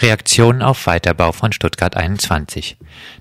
Reaktionen 0.00 0.62
auf 0.62 0.86
Weiterbau 0.86 1.32
von 1.32 1.52
Stuttgart 1.52 1.96
21. 1.96 2.76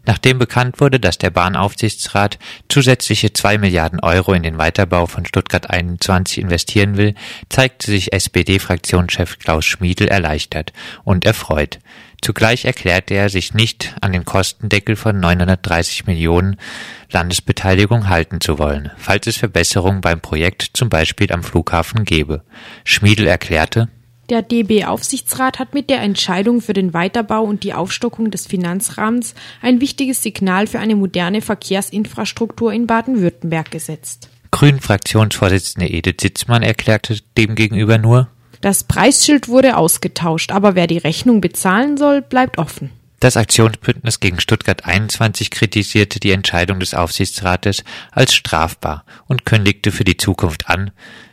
Nachdem 0.05 0.39
bekannt 0.39 0.81
wurde, 0.81 0.99
dass 0.99 1.17
der 1.17 1.29
Bahnaufsichtsrat 1.29 2.37
zusätzliche 2.69 3.31
zwei 3.33 3.57
Milliarden 3.57 3.99
Euro 4.01 4.33
in 4.33 4.43
den 4.43 4.57
Weiterbau 4.57 5.05
von 5.05 5.25
Stuttgart 5.25 5.69
21 5.69 6.39
investieren 6.39 6.97
will, 6.97 7.15
zeigte 7.49 7.91
sich 7.91 8.13
SPD-Fraktionschef 8.13 9.39
Klaus 9.39 9.65
Schmiedel 9.65 10.07
erleichtert 10.07 10.73
und 11.03 11.25
erfreut. 11.25 11.79
Zugleich 12.21 12.65
erklärte 12.65 13.13
er 13.13 13.29
sich 13.29 13.53
nicht 13.53 13.95
an 14.01 14.11
den 14.11 14.25
Kostendeckel 14.25 14.95
von 14.95 15.19
930 15.19 16.07
Millionen 16.07 16.57
Landesbeteiligung 17.11 18.09
halten 18.09 18.41
zu 18.41 18.57
wollen, 18.57 18.91
falls 18.97 19.27
es 19.27 19.37
Verbesserungen 19.37 20.01
beim 20.01 20.21
Projekt 20.21 20.71
zum 20.73 20.89
Beispiel 20.89 21.31
am 21.31 21.43
Flughafen 21.43 22.03
gebe. 22.03 22.43
Schmiedel 22.83 23.27
erklärte, 23.27 23.89
der 24.29 24.41
DB-Aufsichtsrat 24.41 25.59
hat 25.59 25.73
mit 25.73 25.89
der 25.89 26.01
Entscheidung 26.01 26.61
für 26.61 26.73
den 26.73 26.93
Weiterbau 26.93 27.43
und 27.43 27.63
die 27.63 27.73
Aufstockung 27.73 28.31
des 28.31 28.47
Finanzrahmens 28.47 29.35
ein 29.61 29.81
wichtiges 29.81 30.23
Signal 30.23 30.67
für 30.67 30.79
eine 30.79 30.95
moderne 30.95 31.41
Verkehrsinfrastruktur 31.41 32.73
in 32.73 32.87
Baden-Württemberg 32.87 33.71
gesetzt. 33.71 34.29
Grünen-Fraktionsvorsitzende 34.51 35.89
Edith 35.89 36.21
Sitzmann 36.21 36.63
erklärte 36.63 37.19
demgegenüber 37.37 37.97
nur, 37.97 38.29
das 38.61 38.83
Preisschild 38.83 39.47
wurde 39.47 39.77
ausgetauscht, 39.77 40.51
aber 40.51 40.73
wer 40.73 40.87
die 40.87 40.97
Rechnung 40.97 41.39
bezahlen 41.39 41.97
soll, 41.97 42.21
bleibt 42.23 42.57
offen. 42.57 42.89
Das 43.19 43.37
Aktionsbündnis 43.37 44.19
gegen 44.19 44.39
Stuttgart 44.39 44.85
21 44.85 45.51
kritisierte 45.51 46.19
die 46.19 46.31
Entscheidung 46.31 46.79
des 46.79 46.93
Aufsichtsrates 46.93 47.83
als 48.11 48.33
strafbar 48.33 49.05
und 49.27 49.45
kündigte 49.45 49.91
für 49.91 50.03
die 50.03 50.17
Zukunft 50.17 50.69
an, 50.69 50.91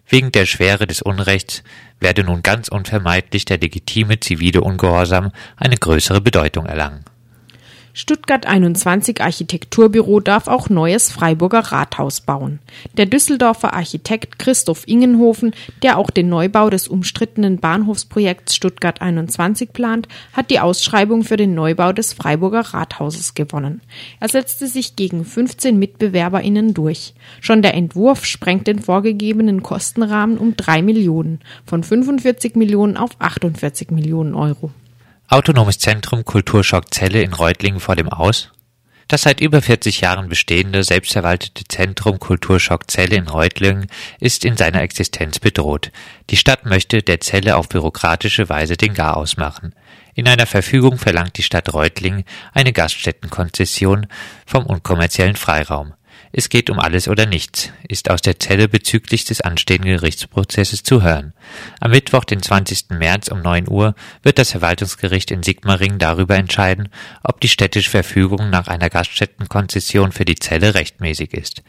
wegen 0.09 0.31
der 0.31 0.47
Schwere 0.47 0.87
des 0.87 1.03
Unrechts 1.03 1.63
werde 2.03 2.25
nun 2.25 2.43
ganz 2.43 2.69
unvermeidlich 2.69 3.45
der 3.45 3.59
legitime 3.59 4.21
zivile 4.21 4.61
Ungehorsam 4.61 5.33
eine 5.57 5.77
größere 5.77 6.21
Bedeutung 6.21 6.67
erlangen 6.67 7.05
Stuttgart 7.95 8.47
21 8.47 9.21
Architekturbüro 9.21 10.21
darf 10.21 10.49
auch 10.49 10.71
neues 10.71 11.11
Freiburger 11.11 11.59
Rathaus 11.59 12.23
bauen. 12.23 12.59
Der 12.97 13.05
Düsseldorfer 13.05 13.75
Architekt 13.75 14.39
Christoph 14.39 14.89
Ingenhofen, 14.89 15.53
der 15.83 15.99
auch 15.99 16.09
den 16.09 16.31
Neubau 16.31 16.71
des 16.71 16.89
umstrittenen 16.89 17.59
Bahnhofsprojekts 17.59 18.57
Stuttgart 18.57 19.03
21 19.03 19.75
plant, 19.75 20.09
hat 20.33 20.51
die 20.51 20.61
Ausschreibung 20.61 21.23
für 21.23 21.37
den 21.37 21.55
Neubau 21.55 21.93
des 21.93 22.15
Freiburger 22.15 22.61
Rathauses 22.61 23.35
gewonnen. 23.35 23.83
Er 24.21 24.31
setzte 24.31 24.69
sich 24.69 24.97
gegen 24.97 25.27
15 25.27 25.79
MitbewerberInnen 25.79 26.73
durch. 26.73 27.13
Schon 27.43 27.61
der 27.61 27.75
Entwurf 27.75 28.25
sprengt 28.25 28.69
den 28.69 28.79
vorgegebenen 28.79 29.63
Kostenrahmen 29.63 30.39
um 30.39 30.57
drei 30.57 30.81
Millionen, 30.81 31.41
von 31.67 31.85
45 31.85 32.57
Millionen 32.57 32.97
auf 32.97 33.11
48 33.19 33.91
Millionen 33.91 34.35
Euro. 34.35 34.71
Autonomes 35.33 35.79
Zentrum 35.79 36.27
Kulturschock 36.27 36.93
Zelle 36.93 37.23
in 37.23 37.33
Reutlingen 37.33 37.81
vor 37.81 37.97
dem 37.97 38.11
Aus. 38.11 38.53
Das 39.09 39.23
seit 39.23 39.41
über 39.41 39.63
40 39.63 40.03
Jahren 40.03 40.29
bestehende, 40.29 40.85
selbstverwaltete 40.85 41.65
Zentrum 41.69 42.19
Kulturschock 42.19 42.91
Zelle 42.91 43.17
in 43.17 43.29
Reutlingen 43.29 43.87
ist 44.21 44.45
in 44.45 44.59
seiner 44.59 44.83
Existenz 44.83 45.39
bedroht. 45.39 45.91
Die 46.29 46.37
Stadt 46.37 46.67
möchte 46.67 47.03
der 47.03 47.21
Zelle 47.21 47.57
auf 47.57 47.71
bürokratische 47.71 48.51
Weise 48.51 48.77
den 48.77 48.93
Garaus 48.93 49.39
machen. 49.39 49.75
In 50.15 50.29
einer 50.29 50.45
Verfügung 50.45 50.99
verlangt 50.99 51.39
die 51.39 51.43
Stadt 51.43 51.73
Reutlingen 51.73 52.25
eine 52.53 52.75
Gaststättenkonzession 52.75 54.09
vom 54.45 54.67
unkommerziellen 54.67 55.37
Freiraum. 55.37 55.95
Es 56.31 56.49
geht 56.49 56.71
um 56.71 56.79
alles 56.79 57.09
oder 57.09 57.27
nichts, 57.27 57.71
ist 57.89 58.11
aus 58.11 58.23
der 58.23 58.39
Zelle 58.39 58.69
bezüglich 58.69 59.25
des 59.25 59.41
anstehenden 59.41 59.91
Gerichtsprozesses 59.91 60.83
zu 60.83 61.03
hören. 61.03 61.33
Am 61.81 61.91
Mittwoch, 61.91 62.25
den 62.25 62.43
20. 62.43 62.91
März 62.91 63.29
um 63.29 63.43
9 63.43 63.69
Uhr, 63.69 63.95
wird 64.23 64.39
das 64.39 64.53
Verwaltungsgericht 64.53 65.31
in 65.31 65.43
Sigmaringen 65.43 65.99
darüber 65.99 66.37
entscheiden, 66.37 66.89
ob 67.23 67.41
die 67.41 67.49
städtische 67.49 67.91
Verfügung 67.91 68.51
nach 68.51 68.69
einer 68.69 68.89
Gaststättenkonzession 68.89 70.13
für 70.13 70.25
die 70.25 70.37
Zelle 70.37 70.75
rechtmäßig 70.75 71.35
ist. 71.35 71.63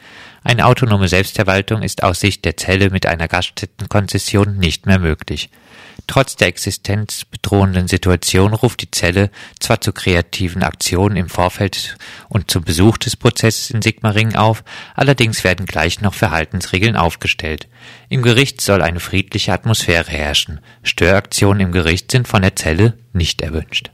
Eine 0.43 0.65
autonome 0.67 1.07
Selbstverwaltung 1.07 1.81
ist 1.81 2.03
aus 2.03 2.19
Sicht 2.19 2.45
der 2.45 2.57
Zelle 2.57 2.89
mit 2.89 3.05
einer 3.05 3.27
Gaststättenkonzession 3.27 4.57
nicht 4.57 4.85
mehr 4.85 4.99
möglich. 4.99 5.49
Trotz 6.07 6.35
der 6.35 6.49
existenzbedrohenden 6.49 7.87
Situation 7.87 8.53
ruft 8.53 8.81
die 8.81 8.91
Zelle 8.91 9.31
zwar 9.59 9.79
zu 9.79 9.93
kreativen 9.93 10.61
Aktionen 10.61 11.15
im 11.15 11.29
Vorfeld 11.29 11.97
und 12.29 12.51
zum 12.51 12.63
Besuch 12.63 12.97
des 12.97 13.15
Prozesses 13.15 13.69
in 13.69 13.81
Sigmaringen 13.81 14.35
auf, 14.35 14.63
allerdings 14.95 15.43
werden 15.43 15.65
gleich 15.65 16.01
noch 16.01 16.13
Verhaltensregeln 16.13 16.97
aufgestellt. 16.97 17.67
Im 18.09 18.21
Gericht 18.21 18.59
soll 18.59 18.81
eine 18.81 18.99
friedliche 18.99 19.53
Atmosphäre 19.53 20.11
herrschen. 20.11 20.59
Störaktionen 20.83 21.61
im 21.61 21.71
Gericht 21.71 22.11
sind 22.11 22.27
von 22.27 22.41
der 22.41 22.55
Zelle 22.55 22.97
nicht 23.13 23.41
erwünscht. 23.41 23.89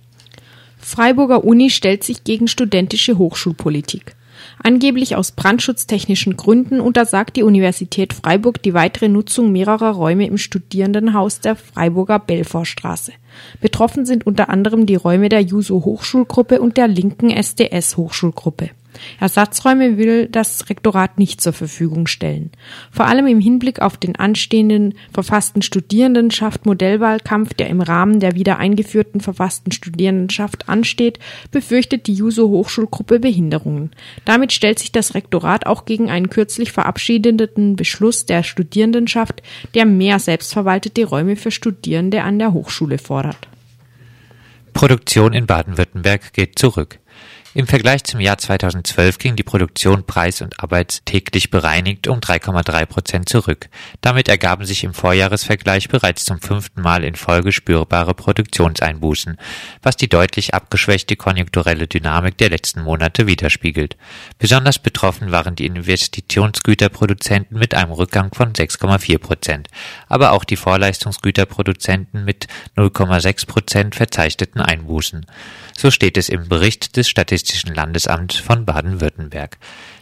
Freiburger 0.80 1.44
Uni 1.44 1.70
stellt 1.70 2.03
sich 2.03 2.24
gegen 2.24 2.47
studentische 2.47 3.18
Hochschulpolitik. 3.18 4.16
Angeblich 4.64 5.16
aus 5.16 5.32
brandschutztechnischen 5.32 6.38
Gründen 6.38 6.80
untersagt 6.80 7.36
die 7.36 7.44
Universität 7.44 8.14
Freiburg 8.14 8.62
die 8.62 8.74
weitere 8.74 9.10
Nutzung 9.10 9.52
mehrerer 9.52 9.92
Räume 9.92 10.28
im 10.28 10.38
Studierendenhaus 10.38 11.40
der 11.40 11.56
Freiburger 11.56 12.20
Belfortstraße. 12.20 13.14
Betroffen 13.62 14.06
sind 14.06 14.26
unter 14.26 14.50
anderem 14.50 14.86
die 14.86 14.96
Räume 14.96 15.30
der 15.30 15.42
Juso 15.42 15.86
Hochschulgruppe 15.86 16.62
und 16.62 16.78
der 16.78 16.88
linken 16.88 17.30
SDS 17.30 17.98
Hochschulgruppe. 17.98 18.72
Ersatzräume 19.20 19.98
will 19.98 20.28
das 20.28 20.70
Rektorat 20.70 21.18
nicht 21.18 21.42
zur 21.42 21.54
Verfügung 21.54 22.08
stellen. 22.08 22.52
Vor 22.92 23.06
allem 23.06 23.28
im 23.28 23.40
Hinblick 23.40 23.82
auf 23.82 23.98
den 23.98 24.16
anstehenden 24.16 24.96
verfassten 25.14 25.62
Studierendenschaft 25.62 26.66
Modellwahlkampf, 26.66 27.54
der 27.54 27.68
im 27.68 27.82
Rahmen 27.82 28.20
der 28.20 28.36
wieder 28.36 28.58
eingeführten 28.58 29.22
verfassten 29.22 29.72
Studierendenschaft 29.72 30.70
ansteht, 30.70 31.20
befürchtet 31.52 32.08
die 32.08 32.14
Juso 32.14 32.50
Hochschulgruppe 32.50 33.20
Behinderungen. 33.20 33.92
Damit 34.26 34.52
stellt 34.52 34.80
sich 34.80 34.92
das 34.92 35.14
Rektorat 35.14 35.66
auch 35.66 35.86
gegen 35.86 36.10
einen 36.10 36.30
kürzlich 36.30 36.72
verabschiedeten 36.72 37.76
Beschluss 37.76 38.26
der 38.26 38.44
Studierendenschaft, 38.44 39.42
der 39.74 39.86
mehr 39.86 40.20
selbstverwaltete 40.20 41.06
Räume 41.06 41.36
für 41.36 41.52
Studierende 41.52 42.24
an 42.24 42.40
der 42.40 42.54
Hochschule 42.54 42.98
fordert. 42.98 43.48
Produktion 44.74 45.34
in 45.34 45.46
Baden-Württemberg 45.46 46.32
geht 46.34 46.58
zurück. 46.58 47.00
Im 47.59 47.68
Vergleich 47.68 48.06
zum 48.06 48.22
Jahr 48.22 48.38
2012 48.38 49.18
ging 49.18 49.36
die 49.36 49.44
Produktion 49.44 50.06
preis- 50.06 50.42
und 50.42 50.64
arbeitstäglich 50.64 51.50
bereinigt 51.52 52.08
um 52.08 52.22
3,3 52.22 52.86
Prozent 52.86 53.28
zurück. 53.28 53.68
Damit 54.00 54.30
ergaben 54.30 54.64
sich 54.64 54.86
im 54.86 54.94
Vorjahresvergleich 54.94 55.90
bereits 55.90 56.24
zum 56.24 56.40
fünften 56.40 56.81
Mal 56.81 57.03
in 57.03 57.16
Folge 57.16 57.52
spürbare 57.52 58.14
Produktionseinbußen, 58.14 59.36
was 59.81 59.97
die 59.97 60.08
deutlich 60.08 60.53
abgeschwächte 60.53 61.18
konjunkturelle 61.18 61.88
Dynamik 61.88 62.38
der 62.38 62.50
letzten 62.50 62.81
Monate 62.81 63.28
widerspiegelt. 63.28 63.97
Besonders 64.38 64.80
betroffen 64.80 65.34
waren 65.34 65.56
die 65.56 65.66
Investitionsgüterproduzenten 65.66 67.59
mit 67.59 67.74
einem 67.74 67.91
Rückgang 67.91 68.34
von 68.34 68.53
6,4 68.53 69.18
Prozent, 69.18 69.68
aber 70.08 70.31
auch 70.31 70.46
die 70.46 70.56
Vorleistungsgüterproduzenten 70.56 72.24
mit 72.24 72.47
0,6 72.78 73.47
Prozent 73.47 73.96
verzeichneten 73.96 74.62
Einbußen. 74.62 75.26
So 75.78 75.91
steht 75.91 76.18
es 76.18 76.30
im 76.30 76.47
Bericht 76.47 76.96
des 76.96 77.09
Statistischen 77.09 77.49
Landesamts 77.74 78.38
von 78.38 78.66
Baden-Württemberg. 78.66 79.58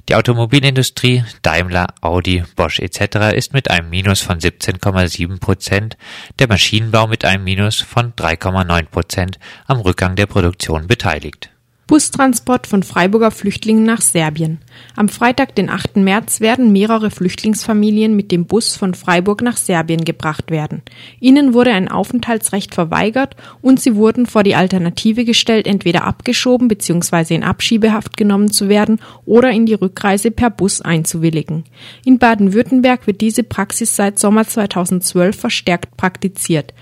Die 0.10 0.16
Automobilindustrie 0.16 1.24
Daimler, 1.42 1.88
Audi, 2.02 2.44
Bosch 2.56 2.80
etc. 2.80 3.36
ist 3.36 3.54
mit 3.54 3.70
einem 3.70 3.90
Minus 3.90 4.22
von 4.22 4.40
17,7 4.40 5.40
Prozent, 5.40 5.98
der 6.40 6.48
Maschinenbau 6.48 7.08
mit 7.08 7.26
einem 7.26 7.44
Minus 7.44 7.82
von 7.82 8.14
3,9 8.14 8.86
Prozent 8.86 9.40
am 9.66 9.80
Rückgang 9.80 10.16
der 10.16 10.28
Produktion 10.28 10.88
beteiligt 10.88 11.50
Bustransport 11.88 12.68
von 12.68 12.84
Freiburger 12.84 13.32
Flüchtlingen 13.32 13.86
nach 13.86 14.02
Serbien. 14.02 14.58
Am 14.98 15.08
Freitag, 15.08 15.56
den 15.56 15.70
8. 15.70 15.96
März, 15.96 16.42
werden 16.42 16.74
mehrere 16.74 17.10
Flüchtlingsfamilien 17.10 18.14
mit 18.14 18.30
dem 18.34 18.46
Bus 18.46 18.76
von 18.76 18.94
Freiburg 18.94 19.42
nach 19.42 19.56
Serbien 19.56 20.04
gebracht 20.04 20.52
werden. 20.52 20.82
Ihnen 21.22 21.54
wurde 21.54 21.72
ein 21.72 21.88
Aufenthaltsrecht 21.88 22.76
verweigert 22.76 23.38
und 23.62 23.80
sie 23.80 23.96
wurden 23.96 24.26
vor 24.26 24.44
die 24.44 24.56
Alternative 24.56 25.24
gestellt, 25.24 25.66
entweder 25.66 26.04
abgeschoben 26.04 26.68
bzw. 26.68 27.36
in 27.36 27.44
Abschiebehaft 27.44 28.18
genommen 28.18 28.52
zu 28.52 28.68
werden 28.68 29.00
oder 29.26 29.52
in 29.52 29.66
die 29.66 29.74
Rückreise 29.76 30.30
per 30.30 30.50
Bus 30.50 30.82
einzuwilligen. 30.82 31.64
In 32.04 32.20
Baden-Württemberg 32.20 33.08
wird 33.08 33.22
diese 33.22 33.44
Praxis 33.44 33.96
seit 33.96 34.20
Sommer 34.20 34.46
2012 34.46 35.40
verstärkt 35.40 35.96
praktiziert 35.96 36.74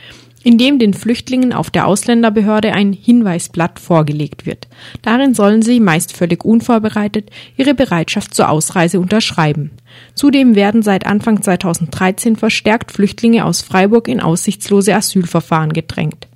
indem 0.45 0.77
den 0.77 0.93
Flüchtlingen 0.93 1.53
auf 1.53 1.71
der 1.71 1.87
Ausländerbehörde 1.87 2.71
ein 2.71 2.93
Hinweisblatt 2.93 3.79
vorgelegt 3.79 4.45
wird. 4.45 4.67
Darin 5.01 5.33
sollen 5.33 5.63
sie, 5.63 5.79
meist 5.79 6.15
völlig 6.15 6.45
unvorbereitet, 6.45 7.31
ihre 7.57 7.73
Bereitschaft 7.73 8.35
zur 8.35 8.49
Ausreise 8.49 8.99
unterschreiben. 8.99 9.71
Zudem 10.13 10.53
werden 10.55 10.83
seit 10.83 11.07
Anfang 11.07 11.41
2013 11.41 12.35
verstärkt 12.35 12.91
Flüchtlinge 12.91 13.43
aus 13.43 13.63
Freiburg 13.63 14.07
in 14.07 14.21
aussichtslose 14.21 14.95
Asylverfahren 14.95 15.73
gedrängt. 15.73 16.27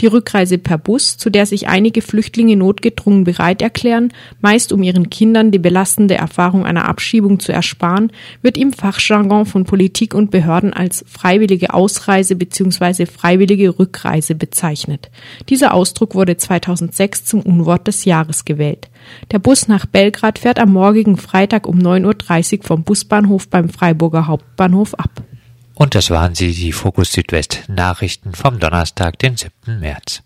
Die 0.00 0.06
Rückreise 0.06 0.58
per 0.58 0.78
Bus, 0.78 1.16
zu 1.16 1.30
der 1.30 1.46
sich 1.46 1.68
einige 1.68 2.02
Flüchtlinge 2.02 2.56
notgedrungen 2.56 3.24
bereit 3.24 3.62
erklären, 3.62 4.12
meist 4.40 4.72
um 4.72 4.82
ihren 4.82 5.10
Kindern 5.10 5.50
die 5.50 5.58
belastende 5.58 6.14
Erfahrung 6.14 6.64
einer 6.64 6.88
Abschiebung 6.88 7.40
zu 7.40 7.52
ersparen, 7.52 8.12
wird 8.42 8.56
im 8.56 8.72
Fachjargon 8.72 9.46
von 9.46 9.64
Politik 9.64 10.14
und 10.14 10.30
Behörden 10.30 10.72
als 10.72 11.04
freiwillige 11.08 11.74
Ausreise 11.74 12.36
bzw. 12.36 13.06
freiwillige 13.06 13.78
Rückreise 13.78 14.34
bezeichnet. 14.34 15.10
Dieser 15.48 15.74
Ausdruck 15.74 16.14
wurde 16.14 16.36
2006 16.36 17.24
zum 17.24 17.42
Unwort 17.42 17.86
des 17.86 18.04
Jahres 18.04 18.44
gewählt. 18.44 18.88
Der 19.32 19.38
Bus 19.38 19.68
nach 19.68 19.86
Belgrad 19.86 20.38
fährt 20.38 20.58
am 20.58 20.72
morgigen 20.72 21.16
Freitag 21.16 21.66
um 21.66 21.78
9.30 21.78 22.58
Uhr 22.58 22.64
vom 22.64 22.82
Busbahnhof 22.82 23.48
beim 23.48 23.68
Freiburger 23.68 24.26
Hauptbahnhof 24.26 24.94
ab. 24.94 25.10
Und 25.78 25.94
das 25.94 26.10
waren 26.10 26.34
sie, 26.34 26.52
die 26.54 26.72
Fokus 26.72 27.12
Südwest 27.12 27.62
Nachrichten 27.68 28.34
vom 28.34 28.58
Donnerstag, 28.58 29.16
den 29.20 29.36
7. 29.36 29.78
März. 29.78 30.24